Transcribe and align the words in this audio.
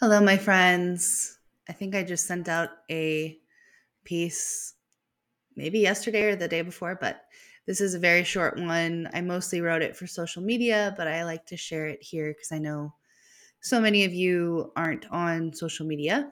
Hello, 0.00 0.20
my 0.20 0.36
friends. 0.36 1.40
I 1.68 1.72
think 1.72 1.96
I 1.96 2.04
just 2.04 2.24
sent 2.24 2.48
out 2.48 2.68
a 2.88 3.36
piece 4.04 4.74
maybe 5.56 5.80
yesterday 5.80 6.22
or 6.22 6.36
the 6.36 6.46
day 6.46 6.62
before, 6.62 6.96
but 7.00 7.22
this 7.66 7.80
is 7.80 7.94
a 7.94 7.98
very 7.98 8.22
short 8.22 8.60
one. 8.60 9.08
I 9.12 9.22
mostly 9.22 9.60
wrote 9.60 9.82
it 9.82 9.96
for 9.96 10.06
social 10.06 10.40
media, 10.40 10.94
but 10.96 11.08
I 11.08 11.24
like 11.24 11.46
to 11.46 11.56
share 11.56 11.86
it 11.88 12.00
here 12.00 12.32
because 12.32 12.52
I 12.52 12.58
know 12.58 12.94
so 13.60 13.80
many 13.80 14.04
of 14.04 14.12
you 14.12 14.70
aren't 14.76 15.10
on 15.10 15.52
social 15.52 15.84
media 15.84 16.30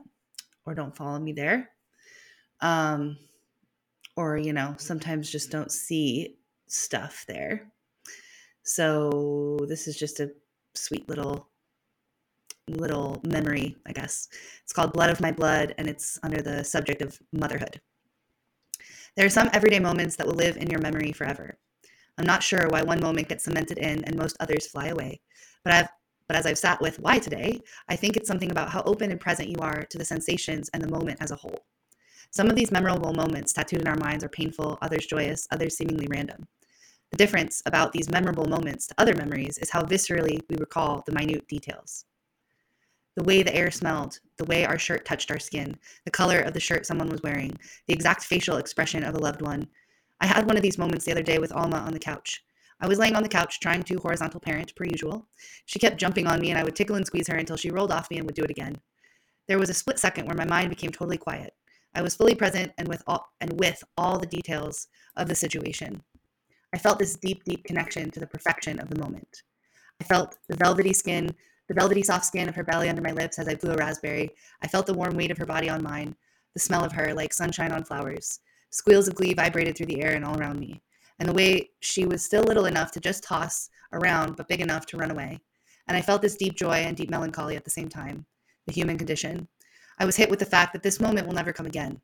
or 0.65 0.77
don't 0.77 0.97
follow 0.97 1.19
me 1.19 1.33
there. 1.33 1.71
Um, 2.61 3.19
or, 4.17 4.37
you 4.37 4.53
know, 4.53 4.77
sometimes 4.79 5.29
just 5.29 5.51
don't 5.51 5.73
see 5.73 6.37
stuff 6.69 7.25
there. 7.27 7.73
So 8.63 9.59
this 9.67 9.89
is 9.89 9.97
just 9.97 10.21
a 10.21 10.31
sweet 10.75 11.09
little 11.09 11.49
little 12.69 13.21
memory, 13.25 13.77
I 13.87 13.93
guess. 13.93 14.29
It's 14.63 14.73
called 14.73 14.93
Blood 14.93 15.11
of 15.11 15.21
My 15.21 15.33
Blood, 15.33 15.75
and 15.79 15.89
it's 15.89 16.19
under 16.23 16.43
the 16.43 16.65
subject 16.65 17.03
of 17.03 17.19
motherhood. 17.33 17.81
There 19.17 19.27
are 19.27 19.31
some 19.31 19.51
everyday 19.53 19.79
moments 19.79 20.17
that 20.17 20.27
will 20.27 20.35
live 20.35 20.57
in 20.57 20.69
your 20.69 20.81
memory 20.81 21.13
forever. 21.13 21.59
I'm 22.19 22.27
not 22.27 22.43
sure 22.43 22.69
why 22.69 22.83
one 22.83 23.01
moment 23.01 23.29
gets 23.29 23.45
cemented 23.45 23.79
in 23.79 24.05
and 24.05 24.17
most 24.17 24.37
others 24.41 24.67
fly 24.67 24.89
away, 24.89 25.21
but 25.65 25.73
I've 25.73 25.89
but 26.29 26.37
as 26.37 26.45
I've 26.45 26.59
sat 26.59 26.81
with 26.81 26.99
why 26.99 27.21
today, 27.21 27.61
I 27.89 27.95
think 27.95 28.17
it's 28.17 28.27
something 28.27 28.51
about 28.51 28.71
how 28.71 28.83
open 28.83 29.13
and 29.13 29.21
present 29.21 29.49
you 29.49 29.59
are 29.61 29.85
to 29.85 29.97
the 29.97 30.05
sensations 30.05 30.69
and 30.75 30.83
the 30.83 30.91
moment 30.91 31.19
as 31.21 31.31
a 31.31 31.37
whole. 31.37 31.65
Some 32.33 32.51
of 32.51 32.57
these 32.57 32.73
memorable 32.73 33.13
moments 33.13 33.53
tattooed 33.53 33.83
in 33.83 33.87
our 33.87 33.95
minds 33.95 34.25
are 34.25 34.29
painful, 34.29 34.77
others 34.83 35.07
joyous, 35.07 35.47
others 35.53 35.77
seemingly 35.77 36.09
random. 36.11 36.49
The 37.13 37.17
difference 37.17 37.63
about 37.65 37.93
these 37.93 38.11
memorable 38.11 38.47
moments 38.47 38.89
to 38.89 38.95
other 38.99 39.15
memories 39.15 39.57
is 39.59 39.71
how 39.71 39.83
viscerally 39.83 40.41
we 40.51 40.57
recall 40.57 41.05
the 41.07 41.13
minute 41.13 41.47
details 41.47 42.07
the 43.17 43.25
way 43.25 43.43
the 43.43 43.55
air 43.55 43.71
smelled, 43.71 44.21
the 44.37 44.45
way 44.45 44.65
our 44.65 44.79
shirt 44.79 45.05
touched 45.05 45.31
our 45.31 45.39
skin, 45.39 45.77
the 46.05 46.11
color 46.11 46.41
of 46.41 46.53
the 46.53 46.61
shirt 46.61 46.87
someone 46.87 47.09
was 47.09 47.23
wearing, 47.23 47.57
the 47.87 47.95
exact 47.95 48.25
facial 48.25 48.59
expression 48.59 49.03
of 49.03 49.15
a 49.15 49.19
loved 49.19 49.43
one. 49.43 49.67
I 50.21 50.27
had 50.27 50.47
one 50.47 50.57
of 50.57 50.63
these 50.63 50.79
moments 50.79 51.05
the 51.05 51.13
other 51.13 51.23
day 51.23 51.39
with 51.39 51.53
Alma 51.53 51.79
on 51.79 51.93
the 51.93 51.99
couch. 51.99 52.43
I 52.81 52.87
was 52.87 52.99
laying 52.99 53.17
on 53.17 53.23
the 53.23 53.29
couch 53.29 53.59
trying 53.59 53.83
to 53.85 53.99
horizontal 53.99 54.41
parent, 54.41 54.75
per 54.77 54.85
usual. 54.85 55.27
She 55.65 55.79
kept 55.79 55.97
jumping 55.97 56.27
on 56.27 56.41
me, 56.41 56.51
and 56.51 56.59
I 56.59 56.65
would 56.65 56.77
tickle 56.77 56.97
and 56.97 57.07
squeeze 57.07 57.29
her 57.29 57.37
until 57.37 57.57
she 57.57 57.71
rolled 57.71 57.91
off 57.91 58.11
me 58.11 58.19
and 58.19 58.27
would 58.27 58.35
do 58.35 58.45
it 58.45 58.51
again. 58.51 58.77
There 59.49 59.59
was 59.59 59.71
a 59.71 59.75
split 59.75 59.99
second 59.99 60.27
where 60.27 60.37
my 60.37 60.45
mind 60.45 60.69
became 60.69 60.91
totally 60.91 61.17
quiet. 61.17 61.55
I 61.95 62.03
was 62.03 62.15
fully 62.15 62.35
present 62.35 62.73
and 62.77 62.87
with 62.87 63.03
all 63.07 63.27
and 63.41 63.59
with 63.59 63.83
all 63.97 64.19
the 64.19 64.27
details 64.27 64.89
of 65.17 65.29
the 65.29 65.35
situation. 65.35 66.03
I 66.75 66.79
felt 66.79 66.99
this 66.99 67.17
deep, 67.17 67.45
deep 67.45 67.65
connection 67.65 68.11
to 68.11 68.21
the 68.21 68.27
perfection 68.27 68.79
of 68.79 68.91
the 68.91 69.01
moment. 69.01 69.43
I 70.01 70.05
felt 70.05 70.37
the 70.49 70.57
velvety 70.57 70.93
skin, 70.93 71.35
the 71.69 71.75
velvety 71.75 72.03
soft 72.03 72.25
skin 72.25 72.49
of 72.49 72.55
her 72.55 72.65
belly 72.65 72.89
under 72.89 73.03
my 73.03 73.13
lips 73.13 73.39
as 73.39 73.49
I 73.49 73.55
blew 73.55 73.73
a 73.73 73.77
raspberry. 73.77 74.31
I 74.63 74.69
felt 74.69 74.87
the 74.87 74.95
warm 74.95 75.17
weight 75.17 75.31
of 75.31 75.39
her 75.39 75.47
body 75.47 75.69
on 75.69 75.83
mine, 75.83 76.15
the 76.55 76.61
smell 76.61 76.85
of 76.85 76.93
her 76.93 77.13
like 77.13 77.33
sunshine 77.33 77.73
on 77.73 77.85
flowers. 77.85 78.41
Squeals 78.71 79.09
of 79.09 79.15
glee 79.15 79.35
vibrated 79.35 79.77
through 79.77 79.87
the 79.87 80.03
air 80.03 80.15
and 80.15 80.25
all 80.25 80.39
around 80.39 80.61
me. 80.61 80.83
And 81.19 81.29
the 81.29 81.35
way 81.35 81.71
she 81.81 82.05
was 82.07 82.25
still 82.25 82.43
little 82.43 82.67
enough 82.67 82.93
to 82.93 83.01
just 83.01 83.25
toss 83.25 83.71
around, 83.93 84.37
but 84.37 84.49
big 84.49 84.61
enough 84.61 84.87
to 84.87 84.97
run 84.97 85.11
away. 85.11 85.41
And 85.89 85.97
I 85.97 86.03
felt 86.03 86.23
this 86.23 86.37
deep 86.37 86.57
joy 86.57 86.75
and 86.75 86.97
deep 86.97 87.11
melancholy 87.11 87.57
at 87.57 87.65
the 87.65 87.71
same 87.71 87.89
time 87.89 88.27
the 88.67 88.73
human 88.73 88.99
condition. 88.99 89.47
I 89.99 90.05
was 90.05 90.17
hit 90.17 90.29
with 90.29 90.41
the 90.41 90.45
fact 90.45 90.73
that 90.73 90.83
this 90.83 91.01
moment 91.01 91.27
will 91.27 91.35
never 91.35 91.53
come 91.53 91.67
again. 91.67 92.01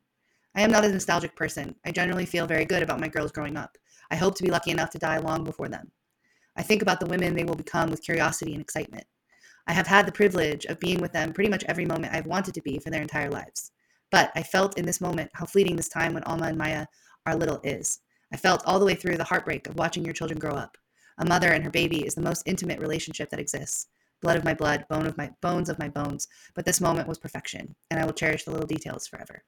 I 0.55 0.61
am 0.61 0.71
not 0.71 0.85
a 0.85 0.89
nostalgic 0.89 1.35
person. 1.35 1.75
I 1.85 1.91
generally 1.91 2.25
feel 2.25 2.47
very 2.47 2.63
good 2.63 2.81
about 2.81 3.01
my 3.01 3.09
girls 3.09 3.33
growing 3.33 3.57
up. 3.57 3.77
I 4.11 4.15
hope 4.15 4.35
to 4.35 4.43
be 4.43 4.49
lucky 4.49 4.71
enough 4.71 4.91
to 4.91 4.97
die 4.97 5.17
long 5.17 5.43
before 5.43 5.67
them. 5.67 5.91
I 6.55 6.61
think 6.61 6.81
about 6.81 6.99
the 6.99 7.05
women 7.05 7.35
they 7.35 7.43
will 7.43 7.55
become 7.55 7.89
with 7.89 8.03
curiosity 8.03 8.53
and 8.53 8.61
excitement. 8.61 9.05
I 9.67 9.73
have 9.73 9.87
had 9.87 10.05
the 10.05 10.11
privilege 10.11 10.65
of 10.65 10.79
being 10.79 10.99
with 10.99 11.13
them 11.13 11.31
pretty 11.33 11.49
much 11.49 11.63
every 11.65 11.85
moment 11.85 12.13
I've 12.13 12.25
wanted 12.25 12.53
to 12.55 12.61
be 12.61 12.79
for 12.79 12.89
their 12.89 13.01
entire 13.01 13.29
lives. 13.29 13.71
But 14.11 14.31
I 14.35 14.43
felt 14.43 14.77
in 14.77 14.85
this 14.85 15.01
moment 15.01 15.31
how 15.33 15.45
fleeting 15.45 15.75
this 15.75 15.89
time 15.89 16.13
when 16.13 16.23
Alma 16.23 16.47
and 16.47 16.57
Maya 16.57 16.85
are 17.25 17.35
little 17.35 17.59
is. 17.63 18.01
I 18.31 18.37
felt 18.37 18.63
all 18.65 18.77
the 18.77 18.85
way 18.85 18.93
through 18.93 19.17
the 19.17 19.23
heartbreak 19.23 19.67
of 19.67 19.75
watching 19.75 20.05
your 20.05 20.13
children 20.13 20.39
grow 20.39 20.53
up. 20.53 20.77
A 21.17 21.25
mother 21.25 21.51
and 21.51 21.63
her 21.63 21.71
baby 21.71 22.05
is 22.05 22.13
the 22.13 22.21
most 22.21 22.43
intimate 22.45 22.79
relationship 22.79 23.29
that 23.29 23.39
exists. 23.39 23.87
Blood 24.21 24.37
of 24.37 24.43
my 24.43 24.53
blood, 24.53 24.85
bone 24.87 25.07
of 25.07 25.17
my 25.17 25.31
bones 25.41 25.67
of 25.67 25.79
my 25.79 25.89
bones. 25.89 26.27
But 26.53 26.65
this 26.65 26.79
moment 26.79 27.07
was 27.07 27.17
perfection, 27.17 27.75
and 27.89 27.99
I 27.99 28.05
will 28.05 28.13
cherish 28.13 28.43
the 28.43 28.51
little 28.51 28.67
details 28.67 29.07
forever. 29.07 29.43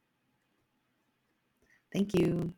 Thank 1.93 2.15
you. 2.15 2.55